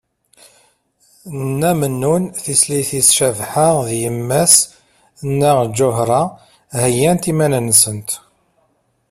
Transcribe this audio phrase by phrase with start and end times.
[1.47, 4.55] Nna Mennun, tislit-is Cabḥa d yemma-s
[5.29, 6.23] Nna Ǧuhra
[6.79, 8.09] heyyant iman-nsent.